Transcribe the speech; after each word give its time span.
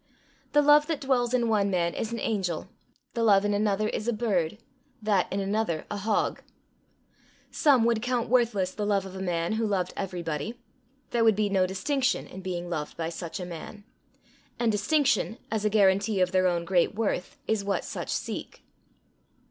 The 0.53 0.63
love 0.63 0.87
that 0.87 0.99
dwells 0.99 1.31
in 1.31 1.47
one 1.47 1.69
man 1.69 1.93
is 1.93 2.11
an 2.11 2.19
angel, 2.19 2.67
the 3.13 3.21
love 3.23 3.45
in 3.45 3.53
another 3.53 3.87
is 3.87 4.07
a 4.07 4.11
bird, 4.11 4.57
that 4.99 5.31
in 5.31 5.39
another 5.39 5.85
a 5.91 5.97
hog. 5.97 6.41
Some 7.51 7.83
would 7.85 8.01
count 8.01 8.27
worthless 8.27 8.71
the 8.71 8.83
love 8.87 9.05
of 9.05 9.15
a 9.15 9.21
man 9.21 9.53
who 9.53 9.67
loved 9.67 9.93
everybody. 9.95 10.59
There 11.11 11.23
would 11.23 11.35
be 11.35 11.49
no 11.49 11.67
distinction 11.67 12.25
in 12.25 12.41
being 12.41 12.67
loved 12.67 12.97
by 12.97 13.09
such 13.09 13.39
a 13.39 13.45
man! 13.45 13.83
and 14.57 14.71
distinction, 14.71 15.37
as 15.51 15.65
a 15.65 15.69
guarantee 15.69 16.19
of 16.19 16.31
their 16.31 16.47
own 16.47 16.65
great 16.65 16.95
worth, 16.95 17.37
is 17.47 17.63
what 17.63 17.85
such 17.85 18.09
seek. 18.09 18.63